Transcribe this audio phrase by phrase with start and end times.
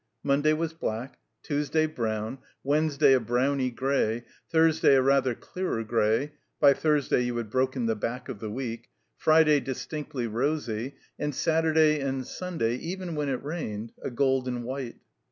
[0.23, 6.73] Monday was black, Tuesday brown, Wednesday a browny gray, Thursday a rather clearer gray (by
[6.73, 12.25] Thursday you had broken the back of the week), Friday distinctly rosy, and Saturday and
[12.25, 14.95] Sunday, even when it rained, a golden white.